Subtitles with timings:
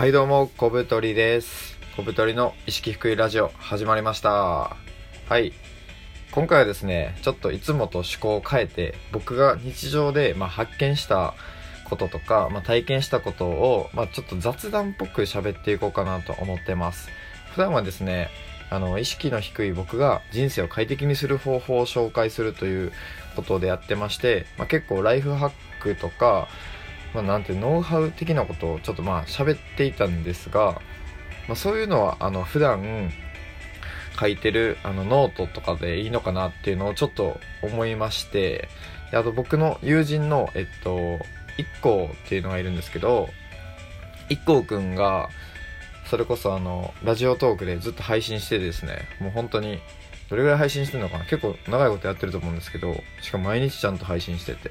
[0.00, 1.78] はいどうも、小太りです。
[1.94, 4.30] 小太りの意識低いラジオ始まりました。
[4.30, 5.52] はい。
[6.32, 11.34] 今回はですね、ちょっといつもと趣向を変えて、僕が日常で、まあ、発見した
[11.84, 17.10] こととか、まあ、体験したことを、まあ、ちょっと雑談っぽく喋っていこうかなと思ってます。
[17.52, 18.30] 普段はですね、
[18.70, 22.92] あの、意識の低い僕が人生を快適にする方法を紹介するという
[23.36, 26.48] ことでやってまして、まあ、結構ライフハックとか、
[27.14, 30.80] まあ、なんてノウハウ的なことをちょっとまあ喋っていたんですが、
[31.48, 33.10] まあ、そういうのはあの普段
[34.18, 38.68] 書いてるあのノートとかでいいのかなっていうのをちょっと思いまして
[39.10, 41.18] であと僕の友人のえっと
[41.56, 43.28] 一光っていうのがいるんですけど
[44.28, 45.30] 一光くんが
[46.06, 49.80] それこそあのラジオトークでずっと配信してですねもう本当に
[50.28, 54.70] どれぐらい配信してるのかな結構長いことやってると思うんですけどしかも毎日ちゃんと配信してて。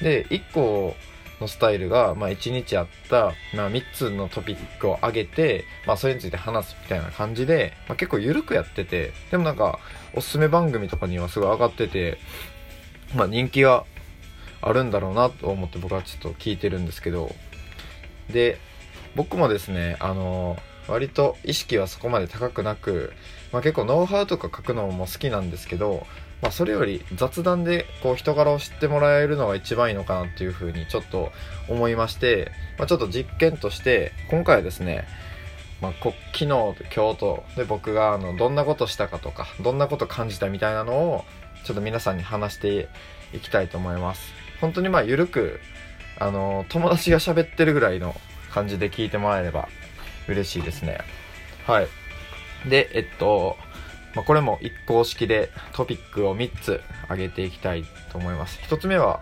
[0.00, 0.94] で一光
[1.40, 9.78] のスタイルが、まあ、1日あった、まあ、3つのトピックを上げて、まあ、それについて話すみたいな感じで、まあ、結構緩くやっててでもなんか
[10.14, 12.18] おすすめ番組とかにはすごい上がってて、
[13.14, 13.84] まあ、人気が
[14.60, 17.34] あるんだろうなと思って僕はちょっと聞いてるんですけど。
[18.32, 18.58] で
[19.14, 20.56] 僕もですねあの
[20.88, 23.12] 割と意識はそこまで高くなく、
[23.52, 26.06] まあ、結構ノウハウとか書くのも好きなんですけど
[26.42, 31.30] まあ、それより雑談でこう人柄を知ってもらえるのが一番いいのかなっていうふうにちょっと
[31.68, 35.06] 思いまして、まあ、ちょっと実験として今回はですね、
[35.80, 41.24] まあ、昨日今日とで僕があのどんなことしたかとかどんなこと感じたみたいなのを
[41.64, 42.88] ちょっと皆さんに話して
[43.32, 44.32] いきたいと思います。
[44.60, 45.60] 本当にまあ緩く
[46.18, 48.16] あの友達が喋ってるぐらいの
[48.52, 49.68] 感じで聞いてもらえれば
[50.28, 50.98] 嬉しいですね。
[51.66, 51.88] はい。
[52.68, 53.56] でえっと
[54.14, 58.58] まあ、これも一公式でトピックを3つ挙げていきたいと思います。
[58.68, 59.20] 1つ目は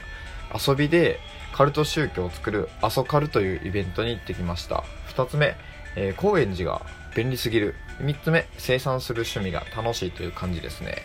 [0.55, 1.21] 遊びで
[1.53, 4.85] カルト宗教を作るアソカルというイベントに行ってきました。
[5.15, 5.57] 2つ目、
[5.97, 6.83] えー、高円寺が
[7.15, 7.75] 便利すぎる。
[8.01, 10.97] 3つ目生産する趣味が楽しいという感じですね。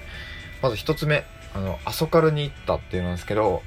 [0.61, 3.61] まず1つ目あのアソカルに行ったっていうんですけど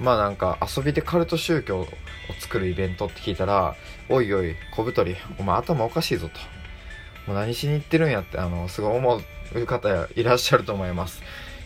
[0.00, 1.86] まあなんか遊びでカルト宗教を
[2.40, 3.74] 作るイベントって聞いたら
[4.08, 6.34] おいおい小太りお前頭おかしいぞと。
[7.28, 9.20] もう何しに行ってるんやってあのすごい思
[9.54, 11.22] う方いらっしゃると思います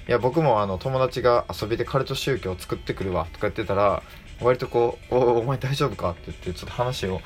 [0.08, 4.02] いや僕もあの友達が遊びでカルト宗教を作ってくるわとか言ってたら
[4.40, 7.20] 割とこう「おお前大丈夫か?」って言ってちょっと話を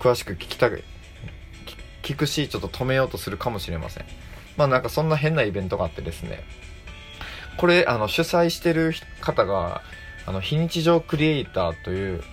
[0.00, 0.82] 詳しく聞きたく
[2.02, 4.06] 聞くしちょっと止めようとするかもしれません
[4.56, 6.42] まあなんかそんな変なイベントがあってですね
[7.58, 9.82] これあの主催してる方が
[10.24, 12.24] あの非日常クリエイターという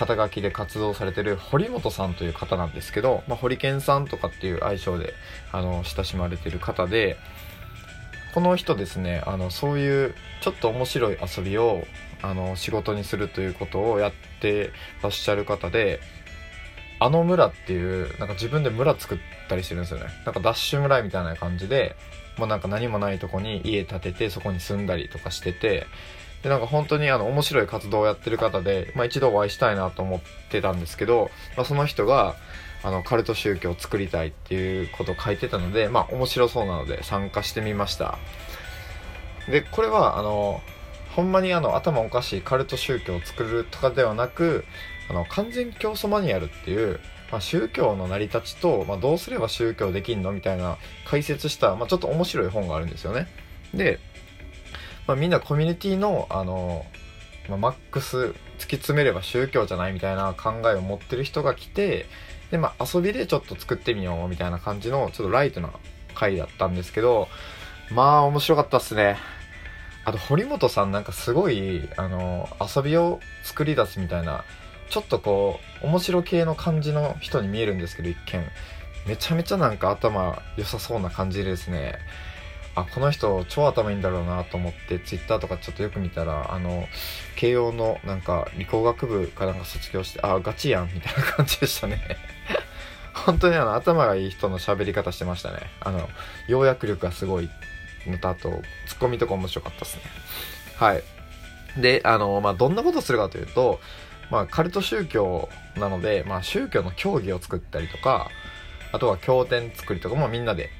[0.00, 5.12] 肩書きで活動されてる堀本さんという方なんですけど、まあ、堀健さんとかっていう愛称で
[5.52, 7.18] あの親しまれてる方で
[8.34, 11.84] この人ですねあのそういうちょっと面白い遊びを
[12.22, 14.70] あの仕事にするということをやって
[15.02, 16.00] らっしゃる方で
[16.98, 19.18] あの村っていうなんか自分で村作っ
[19.50, 20.06] たりしてるんですよね。
[20.24, 21.96] なんかダッシュ村みたいな感じで
[22.38, 25.86] もうなんか何もないとこに家建ててそこに住んだりとかしてて
[26.42, 30.20] でなんか本当にあの面白い活動をやってる方で、まあ、一度お会いしたいなと思っ
[30.50, 32.34] てたんですけど、まあ、その人が
[32.82, 38.18] あのカルト宗教を作りたいっていうことを書いてたので、まあ、面白そうなので参加してみました。
[39.50, 40.62] でこれはあの
[41.14, 44.64] ほんまにあの頭おかしいカルト宗教を作るとかではなく
[45.10, 47.00] あの完全教祖マニュアルっていう、
[47.32, 53.26] まあ、宗教の成り立ちと、まあ、どうすれば宗教できんのみたいな解説した、まあ、ちょっと面白い本があるんですよね。
[53.74, 53.98] で
[55.10, 56.86] まあ、みんなコミュニティのあの、
[57.48, 62.06] まあ、マックス突き詰めれば宗教じゃないみたいな考えを持ってる人が来て
[62.52, 65.72] で、まあ、遊びでちょっと作ってみようみたいな感じのちょっとライトな
[66.14, 67.26] 回だったんですけど
[67.90, 69.16] まあ面白かったっすね。
[70.04, 74.44] あと堀本さんなんかすごいあの遊びを作り出すみたいな
[74.90, 78.44] ちょっとこう面白系の感じの人に見えるんですけど一見。
[79.08, 81.98] めちゃめちゃなんか頭良さそうな感じですね。
[82.74, 86.86] あこの人超頭いいんだろうなと思ってツイッターとかちょっとよく見たらあの
[87.36, 92.00] 慶応のなんか理工学部かなんか卒業してあガチやんみたいな感じでしたね。
[93.12, 95.58] 本当にあの頭がいい人の喋り方してましたね。
[95.80, 96.08] あの
[96.46, 97.50] 要約力がすごい
[98.06, 100.02] のとあとツッコミとか面白かったですね。
[100.76, 101.02] はい。
[101.76, 103.80] であのまあどんなことするかというと
[104.30, 108.28] まあカルト宗教なので、まあ、宗教の教義を作ったりとか
[108.92, 110.70] あとは経典作りとかもみんなで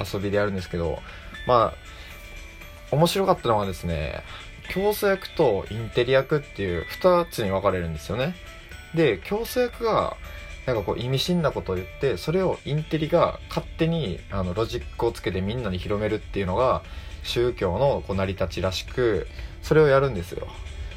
[0.00, 1.00] 遊びでやるんですけど
[1.46, 4.22] まあ面白かったのはですね
[4.70, 8.34] 競争役とインテリ役っていう2つに分かれるんですよね。
[8.94, 10.16] で競争役が
[10.66, 16.82] なんかこう意味深なことを言ってそれをインテリが勝手にあのロジックをつけてみんなに広めるっていうのが
[17.24, 19.26] 宗教のこう成り立ちらしく
[19.62, 20.46] それをやるんですよ。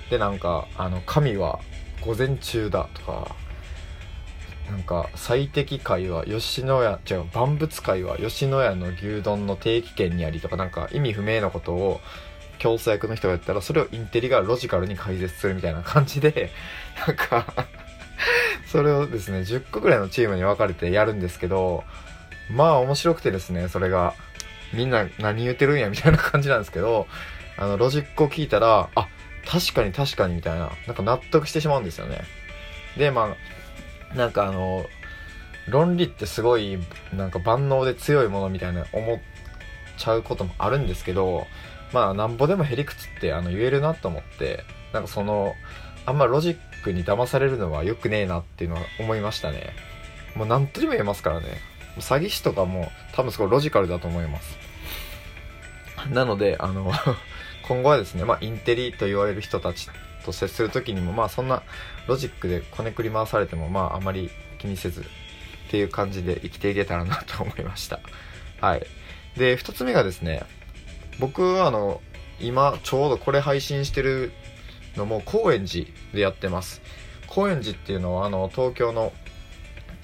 [0.09, 1.59] でなんかあの神は
[2.01, 3.35] 午前中だとか
[4.69, 12.01] なんか最適解は吉野家違う万物会は吉野家の牛丼の定期券にありとかなんか意味不明なことを
[12.57, 16.51] 競争役の人がやったらそれをインテリがロジカルに解説するみたいな感じで
[17.05, 17.45] なんか
[18.67, 21.83] それをですね10個ぐらいのチームに分かれてやるんですけど
[22.49, 24.13] まあ面白くてですねそれが
[24.73, 27.07] みんな何言ってるんやみたいな感じなんですけど
[27.57, 29.07] あのロジックを聞いたらあ
[29.47, 32.21] 確かに確かにみたいななんか納得してしまうんですよね。
[32.97, 33.35] でまあ
[34.15, 34.85] なんかあの
[35.67, 36.77] 論理ってすごい
[37.13, 39.19] なんか万能で強いものみたいな思っ
[39.97, 41.47] ちゃうこともあるんですけど
[41.91, 44.63] まあなんぼでもへりくつってあの言えるなと思って
[44.93, 45.53] なんかその
[46.05, 49.73] あんまロジックに騙されるのは良くねえなっていうのは思いましたね。
[50.35, 51.47] もう何とでも言えますからね。
[51.97, 54.57] 詐欺師とかも多分すごいロジカルだと思います。
[56.11, 56.91] なのであの
[57.67, 59.89] 今後はですねまあインテリと言われる人たち
[60.25, 61.63] と接する時にもまあそんな
[62.07, 65.03] ロジックでこねくり回されてもまああまり気にせずっ
[65.69, 67.99] ていう感じで生きていけたらなと思いました。
[68.61, 68.85] はい。
[69.37, 70.43] で2つ目がですね
[71.19, 72.01] 僕あの
[72.39, 74.31] 今ちょうどこれ配信してる
[74.95, 76.81] のも高円寺でやってます。
[77.27, 79.13] 高円寺っていうのはあの東京の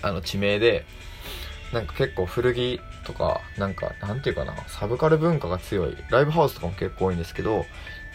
[0.01, 0.85] あの地名で
[1.71, 7.65] なんか結構古着とかなんかなんていうかなサブカル文化が強いライブハウスとかも結構多いんですけど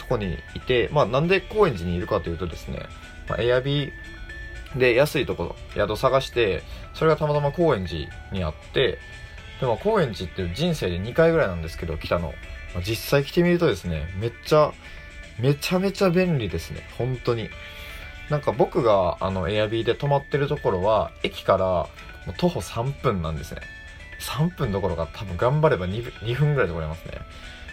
[0.07, 2.81] とこにいてまあなんで高円寺にいるかというとですね、
[3.29, 6.63] まあ、エアビーで安いところ宿探して
[6.95, 8.99] それがたまたま高円寺にあって
[9.61, 12.35] でも高円寺って人生で2回ぐらいなんですけど来たの、
[12.75, 14.73] まあ、実際来てみるとですねめっちゃ
[15.39, 16.81] めちゃめちゃ便利ですね。
[16.97, 17.51] 本当に。
[18.31, 21.87] なんか僕があのエアビーで泊まってるところは駅から
[22.39, 23.61] 徒歩3分なんですね。
[24.21, 27.13] 3分どころか多分頑張れば 2, 2分ぐらいで来れますね。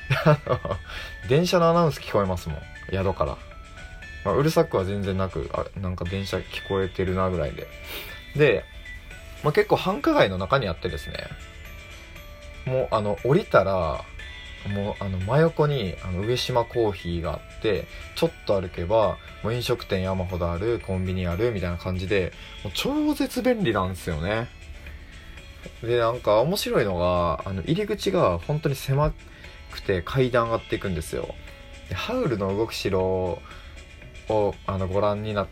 [1.29, 2.61] 電車のアナウンス聞こえますもん。
[2.91, 3.37] 宿から、
[4.25, 7.67] まあ、うるさくは全然なくあなんか電車聞こえてるなぐらいで。
[8.35, 8.65] で、
[9.43, 11.27] まあ、結構繁華街の中にあってですね。
[12.65, 14.03] もうあの降りたら
[14.69, 17.85] もうあの真横にあの上島コーヒーがあって
[18.15, 22.31] ちょっと歩けばもう飲食店山ほどあるコンビニあるみたいな感じで
[22.63, 24.47] もう超絶便利なんですよね。
[25.81, 29.13] でなんか面白いのがあの入り口が本当に狭
[29.73, 31.35] くて階段上がっていくんですよ。
[31.89, 33.41] でハウルの動く城を
[34.65, 35.47] あのご覧になっ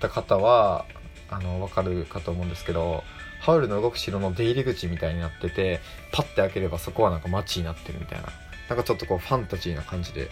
[0.00, 0.86] た方は
[1.28, 3.02] あの分かるかと思うんですけど
[3.40, 5.80] ハウルの動く城の出入り口みたいになってて
[6.12, 8.28] パッて開ければそこはなんか街になってるみたいな。
[8.68, 10.28] なんかちょっとこうファンタジーな感じで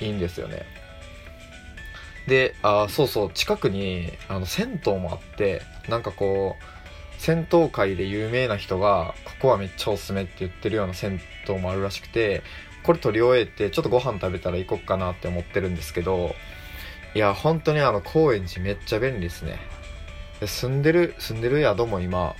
[0.00, 0.64] いいんですよね。
[2.26, 6.64] であそうそう近くにあの銭湯もあってなんかこう
[7.24, 12.42] 銭湯界で有名な人がここはめっちゃおすすめって言ってるような銭湯もあるらしくて
[12.82, 16.34] これ取り終えてちょっとご飯食べたら行こっかなって思ってるんですけど
[17.14, 19.58] いや本当にあの高円寺めっちゃ便利ですね。
[20.38, 22.36] で住んでる住んでる宿も今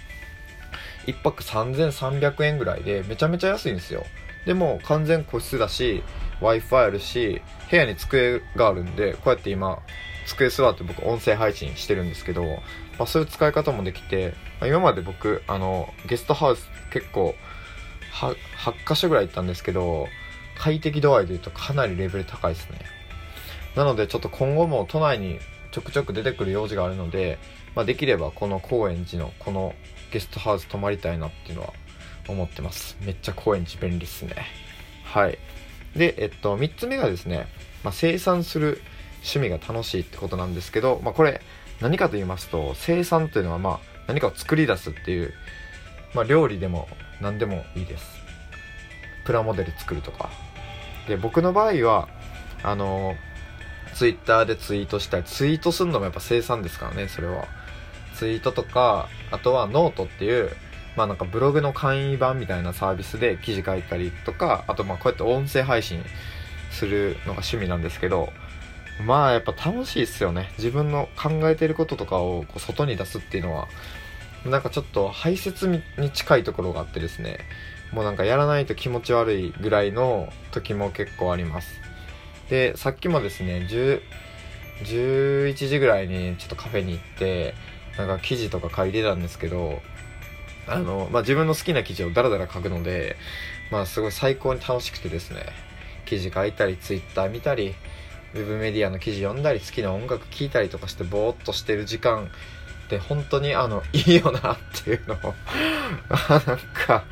[1.07, 4.05] 1泊3300円ぐらいでめちゃめちゃ安いんですよ。
[4.45, 6.03] でも完全個室だし
[6.41, 9.81] w i f i あるし部屋に机があるんでこうやって今
[10.27, 17.35] 机座って僕音声配信してるんですけど、まあ、そういう使い方もできて、まあ、今まで僕あのゲストハウス結構
[18.13, 18.37] 8,
[18.85, 20.07] 8箇所ぐらい行ったんですけど
[20.59, 22.79] 快適度合いで言うとかなりレベル高いですね。
[23.75, 25.41] なのでちょっと今後も都内に
[25.73, 27.39] ちょくちょく出てくる用事があるので、
[27.75, 29.75] まあ、できればこの高円寺のこの
[30.13, 31.73] ゲストハウス泊まりたいなっていうのは
[32.29, 32.97] 思ってます。
[33.01, 34.37] めっちゃ高円寺便利っすね。
[35.05, 35.39] はい。
[35.97, 37.47] でえっと3つ目がですね、
[37.83, 38.81] まあ、生産する
[39.23, 41.41] 趣味が楽しいってことなんですけど、まあ、これ
[41.81, 45.33] 何かと言いますと生産というのはまあ何かを作り出すっていう、
[46.15, 46.89] まあ、料理でも
[47.21, 48.05] 何でもいいです。
[49.25, 50.31] プラモデル作るとか。
[51.09, 52.09] で僕の場合は
[52.63, 53.15] あの
[53.95, 57.47] ツイッターでツイートしたりツイートするのもやっぱ生産ですからねそれは。
[58.15, 60.51] ツイートとかあとはノートっていう
[60.97, 66.05] まあなんかブログの簡易版みたいなサービスで記事書いたりとかあとまあこうやって音声配信
[66.71, 68.33] するのが趣味なんですけど
[69.05, 70.53] まあやっぱ楽しいっすよね。
[70.59, 73.69] 自分の考えてることとかをこう外に出すっていうのは
[74.45, 77.39] なんかちょっと排泄に近いところがあってですね。
[77.93, 81.81] もうなんかやらないと気持ち悪いぐらいの時も結構あります。
[82.49, 84.01] でさっきもですね10
[84.85, 87.55] 11時ぐらいにちょっとカフェに行って
[87.97, 89.81] なんか記事とか書いてたんですけど
[90.67, 93.17] あの、まあ、自分の好きな記事をダラダラ書くので、
[93.71, 95.45] まあ、すごい最高に楽しくてですね
[96.07, 97.75] 記事書いたりツイッター見たり
[98.35, 102.31] ウェブメディアの記事読んだり好きな音楽聴いたりとかしてぼーっとしてる時間
[102.87, 105.35] って本当にあの いいよなっていうのを
[106.47, 107.05] なんか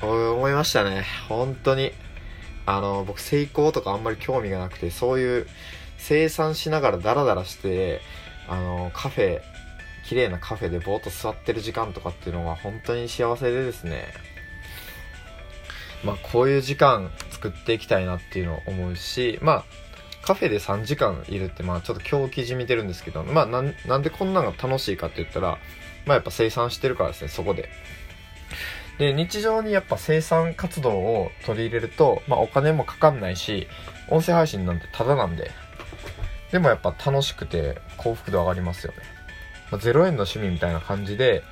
[0.00, 1.04] 思いましたね。
[1.28, 1.92] 本当に
[2.64, 5.46] あの僕成功とかあんまり興味がなくてそういう
[5.98, 8.00] 生産しながらダラダラして
[8.48, 9.40] あのカフェ
[10.08, 14.06] 綺麗なカフェでぼーっと座ってる時間とかっていうのは本当に幸せでですね。
[16.04, 19.64] まあこういう時間作っていきたいなっていうのを思うしまあ
[20.22, 25.58] カフェで3時間いるってまあちょっと狂気じみてるんですけどまあなんでこんなのが楽しいかって言ったら
[26.04, 27.68] まあやっぱ生産してるからですねそこで。
[28.98, 33.68] で日常にやっぱ生産活動を取り入れると、まあ、お金もかかんないし
[34.08, 35.50] 音声配信なんてタダなんで
[36.50, 38.98] でもやっぱ楽しくて幸福度上がりますよね、
[39.70, 41.42] まあ、0円の趣味みたいな感じで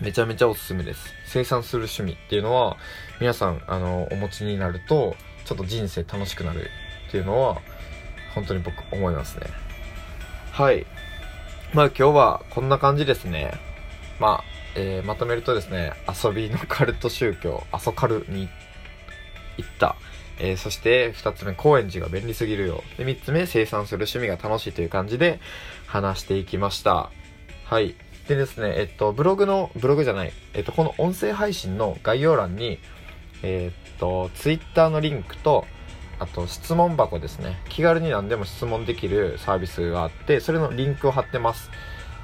[0.00, 2.76] めちゃめちゃおすすめです生産する趣味っていうのは
[3.20, 6.70] 皆さんあのお持ちになるとちょっと人生楽しくなる
[7.08, 7.60] っていうのは
[8.34, 9.46] 本当に僕思いますね
[10.52, 10.86] はい
[11.72, 13.54] まあ今日はこんな感じですね
[14.18, 18.48] まあえー、まとめるとですね、遊びのカルト宗教、アソカルに
[19.56, 19.96] 行った。
[20.38, 22.84] えー、そして2つ目、高円寺が便利すぎるよ。
[22.98, 25.40] で、3つ目、生産する趣味が楽しいという感じで
[25.86, 27.10] 話していきました。
[27.68, 27.96] はい。
[28.28, 32.78] でですね、えっと、ブログの、ブログじゃない、えっと、この音声配信の概要欄に、
[33.42, 35.66] え、っと、Twitter のリンクと、
[36.20, 37.58] あと質問箱ですね。
[37.68, 41.72] 気軽に何でも質問できるサービスがあって、それのリンクを貼ってます。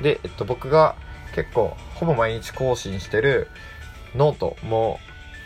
[0.01, 0.95] で、えっと、僕が
[1.35, 3.49] 結構ほぼ毎日更新してる
[4.15, 5.01] ノートも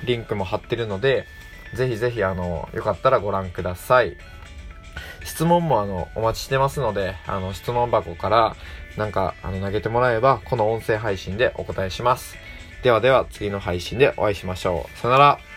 [0.04, 1.24] リンクも貼ってるので、
[1.72, 4.18] ぜひぜひあの、よかったらご覧ください。
[5.26, 8.56] 質問もあの、お待ちしてますので、あの、質問箱から
[8.96, 12.36] なんかあの投げてもらえば、この音声配信でお答えします。
[12.82, 14.98] ではでは次の配信でお会いしましょう。
[14.98, 15.55] さよなら。